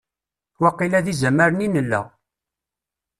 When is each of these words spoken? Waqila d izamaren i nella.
Waqila 0.61 1.05
d 1.05 1.07
izamaren 1.13 1.65
i 1.65 1.67
nella. 1.69 2.01